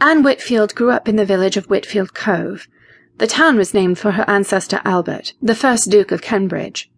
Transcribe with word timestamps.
Anne 0.00 0.22
Whitfield 0.22 0.74
grew 0.74 0.90
up 0.90 1.08
in 1.08 1.16
the 1.16 1.24
village 1.24 1.56
of 1.56 1.70
Whitfield 1.70 2.12
Cove. 2.12 2.68
The 3.16 3.26
town 3.26 3.56
was 3.56 3.72
named 3.72 3.98
for 3.98 4.10
her 4.10 4.28
ancestor 4.28 4.82
Albert, 4.84 5.32
the 5.40 5.54
first 5.54 5.90
Duke 5.90 6.12
of 6.12 6.20
Cambridge. 6.20 6.90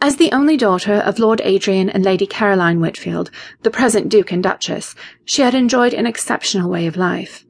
As 0.00 0.16
the 0.16 0.32
only 0.32 0.56
daughter 0.56 0.94
of 0.94 1.20
Lord 1.20 1.40
Adrian 1.44 1.88
and 1.88 2.04
Lady 2.04 2.26
Caroline 2.26 2.80
Whitfield, 2.80 3.30
the 3.62 3.70
present 3.70 4.08
Duke 4.08 4.32
and 4.32 4.42
Duchess, 4.42 4.96
she 5.24 5.42
had 5.42 5.54
enjoyed 5.54 5.94
an 5.94 6.06
exceptional 6.06 6.68
way 6.68 6.88
of 6.88 6.96
life. 6.96 7.46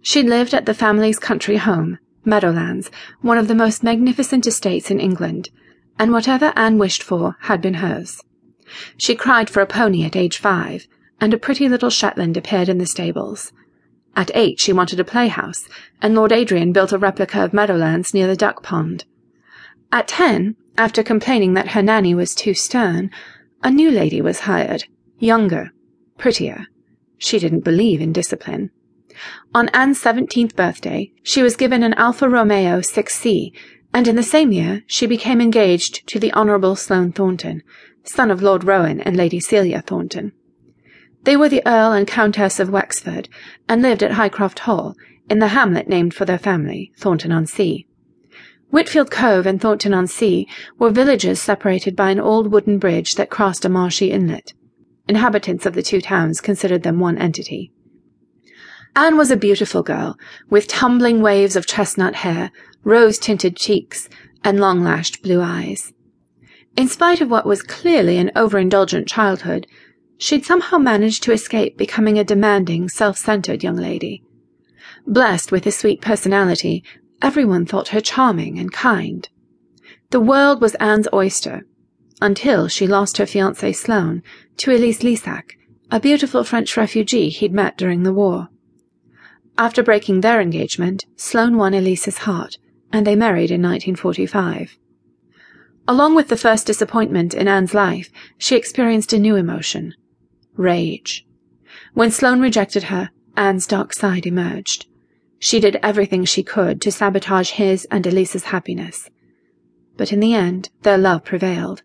She 0.00 0.22
lived 0.22 0.54
at 0.54 0.64
the 0.64 0.72
family's 0.72 1.18
country 1.18 1.58
home, 1.58 1.98
Meadowlands, 2.24 2.90
one 3.20 3.36
of 3.36 3.48
the 3.48 3.54
most 3.54 3.82
magnificent 3.82 4.46
estates 4.46 4.90
in 4.90 4.98
England, 4.98 5.50
and 5.98 6.10
whatever 6.10 6.54
Anne 6.56 6.78
wished 6.78 7.02
for 7.02 7.36
had 7.40 7.60
been 7.60 7.74
hers. 7.74 8.22
She 8.96 9.14
cried 9.14 9.50
for 9.50 9.60
a 9.60 9.66
pony 9.66 10.04
at 10.04 10.16
age 10.16 10.38
five, 10.38 10.88
and 11.20 11.34
a 11.34 11.38
pretty 11.38 11.68
little 11.68 11.90
Shetland 11.90 12.38
appeared 12.38 12.70
in 12.70 12.78
the 12.78 12.86
stables. 12.86 13.52
At 14.16 14.30
eight, 14.34 14.58
she 14.58 14.72
wanted 14.72 14.98
a 14.98 15.04
playhouse, 15.04 15.68
and 16.00 16.14
Lord 16.14 16.32
Adrian 16.32 16.72
built 16.72 16.90
a 16.90 16.98
replica 16.98 17.44
of 17.44 17.52
Meadowlands 17.52 18.14
near 18.14 18.26
the 18.26 18.34
duck 18.34 18.62
pond. 18.62 19.04
At 19.92 20.08
ten, 20.08 20.56
after 20.78 21.02
complaining 21.02 21.52
that 21.52 21.68
her 21.68 21.82
nanny 21.82 22.14
was 22.14 22.34
too 22.34 22.54
stern, 22.54 23.10
a 23.62 23.70
new 23.70 23.90
lady 23.90 24.22
was 24.22 24.40
hired, 24.40 24.84
younger, 25.18 25.72
prettier. 26.16 26.66
She 27.18 27.38
didn't 27.38 27.64
believe 27.64 28.00
in 28.00 28.14
discipline. 28.14 28.70
On 29.54 29.68
Anne's 29.68 30.00
seventeenth 30.00 30.56
birthday, 30.56 31.12
she 31.22 31.42
was 31.42 31.56
given 31.56 31.82
an 31.82 31.94
Alfa 31.94 32.28
Romeo 32.28 32.80
6C, 32.80 33.52
and 33.92 34.08
in 34.08 34.16
the 34.16 34.22
same 34.22 34.50
year 34.50 34.82
she 34.86 35.06
became 35.06 35.42
engaged 35.42 36.06
to 36.08 36.18
the 36.18 36.32
Honourable 36.32 36.76
Sloane 36.76 37.12
Thornton, 37.12 37.62
son 38.02 38.30
of 38.30 38.42
Lord 38.42 38.64
Rowan 38.64 39.00
and 39.02 39.14
Lady 39.14 39.40
Celia 39.40 39.82
Thornton. 39.82 40.32
They 41.26 41.36
were 41.36 41.48
the 41.48 41.66
Earl 41.66 41.90
and 41.90 42.06
Countess 42.06 42.60
of 42.60 42.70
Wexford, 42.70 43.28
and 43.68 43.82
lived 43.82 44.04
at 44.04 44.12
Highcroft 44.12 44.60
Hall, 44.60 44.94
in 45.28 45.40
the 45.40 45.48
hamlet 45.48 45.88
named 45.88 46.14
for 46.14 46.24
their 46.24 46.38
family, 46.38 46.92
Thornton-on-Sea. 46.98 47.84
Whitfield 48.70 49.10
Cove 49.10 49.44
and 49.44 49.60
Thornton-on-Sea 49.60 50.46
were 50.78 50.90
villages 50.90 51.42
separated 51.42 51.96
by 51.96 52.12
an 52.12 52.20
old 52.20 52.52
wooden 52.52 52.78
bridge 52.78 53.16
that 53.16 53.28
crossed 53.28 53.64
a 53.64 53.68
marshy 53.68 54.12
inlet. 54.12 54.52
Inhabitants 55.08 55.66
of 55.66 55.74
the 55.74 55.82
two 55.82 56.00
towns 56.00 56.40
considered 56.40 56.84
them 56.84 57.00
one 57.00 57.18
entity. 57.18 57.72
Anne 58.94 59.16
was 59.16 59.32
a 59.32 59.36
beautiful 59.36 59.82
girl, 59.82 60.16
with 60.48 60.68
tumbling 60.68 61.22
waves 61.22 61.56
of 61.56 61.66
chestnut 61.66 62.14
hair, 62.14 62.52
rose-tinted 62.84 63.56
cheeks, 63.56 64.08
and 64.44 64.60
long-lashed 64.60 65.24
blue 65.24 65.42
eyes. 65.42 65.92
In 66.76 66.86
spite 66.86 67.20
of 67.20 67.32
what 67.32 67.46
was 67.46 67.64
clearly 67.64 68.16
an 68.16 68.30
overindulgent 68.36 69.08
childhood, 69.08 69.66
she'd 70.18 70.44
somehow 70.44 70.78
managed 70.78 71.22
to 71.22 71.32
escape 71.32 71.76
becoming 71.76 72.18
a 72.18 72.24
demanding, 72.24 72.88
self-centered 72.88 73.62
young 73.62 73.76
lady. 73.76 74.22
Blessed 75.06 75.52
with 75.52 75.66
a 75.66 75.72
sweet 75.72 76.00
personality, 76.00 76.82
everyone 77.20 77.66
thought 77.66 77.88
her 77.88 78.00
charming 78.00 78.58
and 78.58 78.72
kind. 78.72 79.28
The 80.10 80.20
world 80.20 80.60
was 80.60 80.74
Anne's 80.76 81.08
oyster, 81.12 81.66
until 82.20 82.68
she 82.68 82.86
lost 82.86 83.18
her 83.18 83.24
fiancé 83.24 83.74
Sloane 83.74 84.22
to 84.58 84.70
Elise 84.70 85.00
Lissac, 85.00 85.52
a 85.90 86.00
beautiful 86.00 86.44
French 86.44 86.76
refugee 86.76 87.28
he'd 87.28 87.52
met 87.52 87.76
during 87.76 88.02
the 88.02 88.12
war. 88.12 88.48
After 89.58 89.82
breaking 89.82 90.20
their 90.20 90.40
engagement, 90.40 91.04
Sloane 91.16 91.56
won 91.56 91.74
Elise's 91.74 92.18
heart, 92.18 92.58
and 92.92 93.06
they 93.06 93.16
married 93.16 93.50
in 93.50 93.62
1945. 93.62 94.78
Along 95.88 96.14
with 96.14 96.28
the 96.28 96.36
first 96.36 96.66
disappointment 96.66 97.34
in 97.34 97.48
Anne's 97.48 97.74
life, 97.74 98.10
she 98.38 98.56
experienced 98.56 99.12
a 99.12 99.18
new 99.18 99.36
emotion 99.36 99.94
rage. 100.56 101.26
When 101.94 102.10
Sloane 102.10 102.40
rejected 102.40 102.84
her, 102.84 103.10
Anne's 103.36 103.66
dark 103.66 103.92
side 103.92 104.26
emerged. 104.26 104.86
She 105.38 105.60
did 105.60 105.78
everything 105.82 106.24
she 106.24 106.42
could 106.42 106.80
to 106.80 106.90
sabotage 106.90 107.52
his 107.52 107.86
and 107.90 108.06
Elise's 108.06 108.44
happiness. 108.44 109.10
But 109.96 110.12
in 110.12 110.20
the 110.20 110.34
end, 110.34 110.70
their 110.82 110.98
love 110.98 111.24
prevailed. 111.24 111.82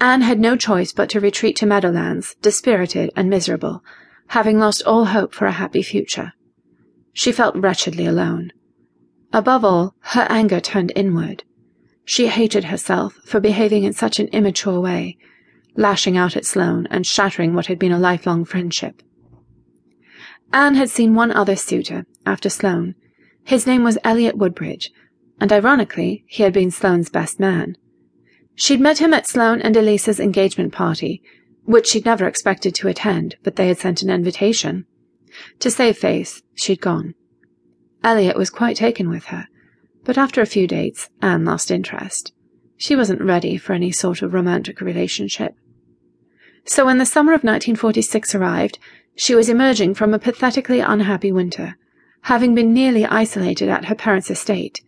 Anne 0.00 0.22
had 0.22 0.40
no 0.40 0.56
choice 0.56 0.92
but 0.92 1.08
to 1.10 1.20
retreat 1.20 1.56
to 1.56 1.66
Meadowlands, 1.66 2.36
dispirited 2.42 3.10
and 3.16 3.30
miserable, 3.30 3.82
having 4.28 4.58
lost 4.58 4.82
all 4.84 5.06
hope 5.06 5.32
for 5.32 5.46
a 5.46 5.52
happy 5.52 5.82
future. 5.82 6.32
She 7.12 7.30
felt 7.30 7.56
wretchedly 7.56 8.06
alone. 8.06 8.52
Above 9.32 9.64
all, 9.64 9.94
her 10.00 10.26
anger 10.28 10.60
turned 10.60 10.92
inward. 10.96 11.44
She 12.04 12.26
hated 12.26 12.64
herself 12.64 13.14
for 13.24 13.40
behaving 13.40 13.84
in 13.84 13.92
such 13.92 14.18
an 14.18 14.28
immature 14.28 14.80
way, 14.80 15.16
lashing 15.76 16.16
out 16.16 16.36
at 16.36 16.44
Sloane 16.44 16.86
and 16.90 17.06
shattering 17.06 17.54
what 17.54 17.66
had 17.66 17.78
been 17.78 17.92
a 17.92 17.98
lifelong 17.98 18.44
friendship. 18.44 19.02
Anne 20.52 20.74
had 20.76 20.90
seen 20.90 21.14
one 21.14 21.32
other 21.32 21.56
suitor 21.56 22.06
after 22.24 22.48
Sloane. 22.48 22.94
His 23.44 23.66
name 23.66 23.82
was 23.82 23.98
Elliot 24.04 24.36
Woodbridge, 24.36 24.90
and 25.40 25.52
ironically, 25.52 26.24
he 26.28 26.42
had 26.42 26.52
been 26.52 26.70
Sloane's 26.70 27.10
best 27.10 27.40
man. 27.40 27.76
She'd 28.54 28.80
met 28.80 28.98
him 28.98 29.12
at 29.12 29.26
Sloane 29.26 29.60
and 29.60 29.76
Elise's 29.76 30.20
engagement 30.20 30.72
party, 30.72 31.22
which 31.64 31.88
she'd 31.88 32.04
never 32.04 32.26
expected 32.26 32.74
to 32.76 32.88
attend, 32.88 33.36
but 33.42 33.56
they 33.56 33.68
had 33.68 33.78
sent 33.78 34.02
an 34.02 34.10
invitation. 34.10 34.86
To 35.58 35.70
save 35.70 35.98
face, 35.98 36.42
she'd 36.54 36.80
gone. 36.80 37.14
Elliot 38.04 38.36
was 38.36 38.50
quite 38.50 38.76
taken 38.76 39.08
with 39.08 39.26
her, 39.26 39.48
but 40.04 40.18
after 40.18 40.40
a 40.40 40.46
few 40.46 40.68
dates, 40.68 41.08
Anne 41.20 41.44
lost 41.44 41.70
interest. 41.70 42.32
She 42.76 42.94
wasn't 42.94 43.22
ready 43.22 43.56
for 43.56 43.72
any 43.72 43.90
sort 43.90 44.22
of 44.22 44.34
romantic 44.34 44.80
relationship. 44.80 45.54
So 46.66 46.86
when 46.86 46.98
the 46.98 47.06
summer 47.06 47.32
of 47.32 47.44
1946 47.44 48.34
arrived, 48.34 48.78
she 49.16 49.34
was 49.34 49.48
emerging 49.48 49.94
from 49.94 50.14
a 50.14 50.18
pathetically 50.18 50.80
unhappy 50.80 51.30
winter, 51.30 51.76
having 52.22 52.54
been 52.54 52.72
nearly 52.72 53.04
isolated 53.04 53.68
at 53.68 53.84
her 53.84 53.94
parents' 53.94 54.30
estate, 54.30 54.80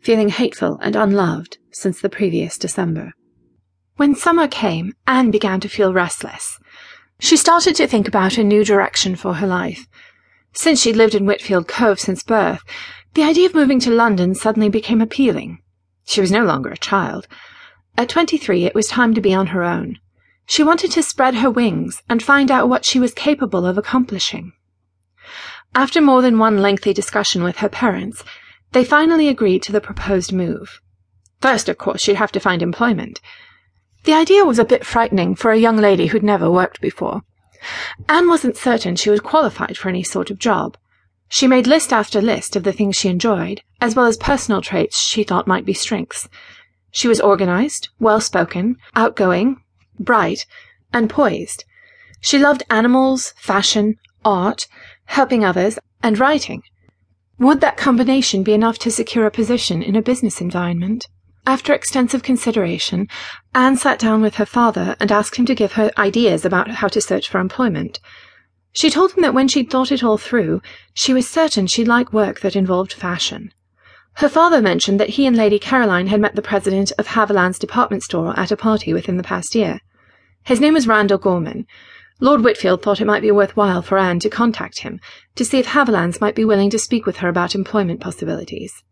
feeling 0.00 0.28
hateful 0.28 0.78
and 0.82 0.96
unloved 0.96 1.58
since 1.70 2.00
the 2.00 2.08
previous 2.08 2.58
December. 2.58 3.12
When 3.96 4.14
summer 4.14 4.48
came, 4.48 4.94
Anne 5.06 5.30
began 5.30 5.60
to 5.60 5.68
feel 5.68 5.92
restless. 5.92 6.58
She 7.20 7.36
started 7.36 7.76
to 7.76 7.86
think 7.86 8.08
about 8.08 8.38
a 8.38 8.44
new 8.44 8.64
direction 8.64 9.14
for 9.14 9.34
her 9.34 9.46
life. 9.46 9.86
Since 10.52 10.80
she'd 10.80 10.96
lived 10.96 11.14
in 11.14 11.26
Whitfield 11.26 11.68
Cove 11.68 12.00
since 12.00 12.24
birth, 12.24 12.62
the 13.14 13.22
idea 13.22 13.46
of 13.46 13.54
moving 13.54 13.78
to 13.80 13.90
London 13.90 14.34
suddenly 14.34 14.68
became 14.68 15.00
appealing. 15.00 15.58
She 16.06 16.20
was 16.20 16.32
no 16.32 16.44
longer 16.44 16.70
a 16.70 16.76
child. 16.76 17.28
At 17.96 18.08
twenty-three, 18.08 18.64
it 18.64 18.74
was 18.74 18.88
time 18.88 19.14
to 19.14 19.20
be 19.20 19.32
on 19.32 19.48
her 19.48 19.62
own. 19.62 19.98
She 20.50 20.64
wanted 20.64 20.90
to 20.90 21.02
spread 21.04 21.36
her 21.36 21.48
wings 21.48 22.02
and 22.08 22.20
find 22.20 22.50
out 22.50 22.68
what 22.68 22.84
she 22.84 22.98
was 22.98 23.14
capable 23.14 23.64
of 23.64 23.78
accomplishing. 23.78 24.52
After 25.76 26.00
more 26.00 26.22
than 26.22 26.40
one 26.40 26.58
lengthy 26.58 26.92
discussion 26.92 27.44
with 27.44 27.58
her 27.58 27.68
parents, 27.68 28.24
they 28.72 28.84
finally 28.84 29.28
agreed 29.28 29.62
to 29.62 29.70
the 29.70 29.80
proposed 29.80 30.32
move. 30.32 30.80
First, 31.40 31.68
of 31.68 31.78
course, 31.78 32.02
she'd 32.02 32.16
have 32.16 32.32
to 32.32 32.40
find 32.40 32.62
employment. 32.62 33.20
The 34.02 34.12
idea 34.12 34.44
was 34.44 34.58
a 34.58 34.64
bit 34.64 34.84
frightening 34.84 35.36
for 35.36 35.52
a 35.52 35.56
young 35.56 35.76
lady 35.76 36.08
who'd 36.08 36.24
never 36.24 36.50
worked 36.50 36.80
before. 36.80 37.22
Anne 38.08 38.26
wasn't 38.26 38.56
certain 38.56 38.96
she 38.96 39.10
was 39.10 39.20
qualified 39.20 39.78
for 39.78 39.88
any 39.88 40.02
sort 40.02 40.32
of 40.32 40.40
job. 40.40 40.76
She 41.28 41.46
made 41.46 41.68
list 41.68 41.92
after 41.92 42.20
list 42.20 42.56
of 42.56 42.64
the 42.64 42.72
things 42.72 42.96
she 42.96 43.08
enjoyed, 43.08 43.62
as 43.80 43.94
well 43.94 44.06
as 44.06 44.16
personal 44.16 44.62
traits 44.62 44.98
she 44.98 45.22
thought 45.22 45.46
might 45.46 45.64
be 45.64 45.74
strengths. 45.74 46.28
She 46.90 47.06
was 47.06 47.20
organized, 47.20 47.90
well 48.00 48.20
spoken, 48.20 48.78
outgoing, 48.96 49.62
bright, 50.00 50.46
and 50.92 51.08
poised. 51.08 51.64
She 52.20 52.38
loved 52.38 52.64
animals, 52.68 53.32
fashion, 53.36 53.96
art, 54.24 54.66
helping 55.04 55.44
others, 55.44 55.78
and 56.02 56.18
writing. 56.18 56.62
Would 57.38 57.60
that 57.60 57.76
combination 57.76 58.42
be 58.42 58.52
enough 58.52 58.78
to 58.80 58.90
secure 58.90 59.24
a 59.24 59.30
position 59.30 59.82
in 59.82 59.96
a 59.96 60.02
business 60.02 60.40
environment? 60.40 61.06
After 61.46 61.72
extensive 61.72 62.22
consideration, 62.22 63.08
Anne 63.54 63.76
sat 63.76 63.98
down 63.98 64.20
with 64.20 64.34
her 64.34 64.44
father 64.44 64.94
and 65.00 65.10
asked 65.10 65.36
him 65.36 65.46
to 65.46 65.54
give 65.54 65.72
her 65.72 65.90
ideas 65.96 66.44
about 66.44 66.70
how 66.70 66.88
to 66.88 67.00
search 67.00 67.28
for 67.28 67.40
employment. 67.40 67.98
She 68.72 68.90
told 68.90 69.12
him 69.12 69.22
that 69.22 69.34
when 69.34 69.48
she'd 69.48 69.70
thought 69.70 69.90
it 69.90 70.04
all 70.04 70.18
through, 70.18 70.60
she 70.92 71.14
was 71.14 71.26
certain 71.26 71.66
she'd 71.66 71.88
like 71.88 72.12
work 72.12 72.40
that 72.40 72.54
involved 72.54 72.92
fashion. 72.92 73.52
Her 74.14 74.28
father 74.28 74.60
mentioned 74.60 75.00
that 75.00 75.10
he 75.10 75.26
and 75.26 75.36
Lady 75.36 75.58
Caroline 75.58 76.08
had 76.08 76.20
met 76.20 76.36
the 76.36 76.42
president 76.42 76.92
of 76.98 77.08
Haviland's 77.08 77.58
department 77.58 78.02
store 78.02 78.38
at 78.38 78.52
a 78.52 78.56
party 78.56 78.92
within 78.92 79.16
the 79.16 79.22
past 79.22 79.54
year. 79.54 79.80
His 80.44 80.60
name 80.60 80.74
was 80.74 80.86
Randall 80.86 81.18
Gorman. 81.18 81.66
Lord 82.18 82.42
Whitfield 82.42 82.82
thought 82.82 83.00
it 83.00 83.06
might 83.06 83.22
be 83.22 83.30
worthwhile 83.30 83.82
for 83.82 83.98
Anne 83.98 84.20
to 84.20 84.28
contact 84.28 84.80
him 84.80 85.00
to 85.36 85.44
see 85.44 85.58
if 85.58 85.68
Havilands 85.68 86.20
might 86.20 86.34
be 86.34 86.44
willing 86.44 86.70
to 86.70 86.78
speak 86.78 87.06
with 87.06 87.18
her 87.18 87.28
about 87.28 87.54
employment 87.54 88.00
possibilities. 88.00 88.82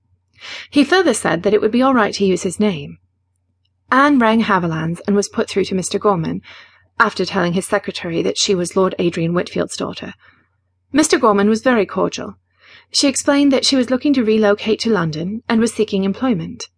He 0.70 0.84
further 0.84 1.14
said 1.14 1.42
that 1.42 1.52
it 1.52 1.60
would 1.60 1.72
be 1.72 1.82
all 1.82 1.94
right 1.94 2.14
to 2.14 2.24
use 2.24 2.42
his 2.42 2.60
name. 2.60 2.98
Anne 3.90 4.18
rang 4.18 4.42
Havilands 4.42 5.00
and 5.06 5.16
was 5.16 5.28
put 5.28 5.48
through 5.48 5.64
to 5.64 5.74
Mr. 5.74 5.98
Gorman, 5.98 6.42
after 7.00 7.24
telling 7.24 7.52
his 7.52 7.66
secretary 7.66 8.22
that 8.22 8.38
she 8.38 8.54
was 8.54 8.76
Lord 8.76 8.94
Adrian 8.98 9.34
Whitfield's 9.34 9.76
daughter. 9.76 10.14
Mr. 10.92 11.20
Gorman 11.20 11.48
was 11.48 11.62
very 11.62 11.86
cordial. 11.86 12.36
She 12.92 13.08
explained 13.08 13.52
that 13.52 13.64
she 13.64 13.76
was 13.76 13.90
looking 13.90 14.12
to 14.14 14.24
relocate 14.24 14.80
to 14.80 14.90
London 14.90 15.42
and 15.48 15.60
was 15.60 15.72
seeking 15.72 16.04
employment. 16.04 16.68